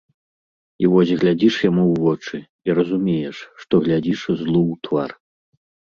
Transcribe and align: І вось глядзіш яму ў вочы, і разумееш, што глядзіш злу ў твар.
І 0.85 0.87
вось 0.93 1.11
глядзіш 1.23 1.55
яму 1.69 1.83
ў 1.91 1.95
вочы, 2.05 2.37
і 2.69 2.77
разумееш, 2.79 3.37
што 3.65 3.73
глядзіш 3.85 4.19
злу 4.41 4.61
ў 4.71 4.83
твар. 4.89 5.09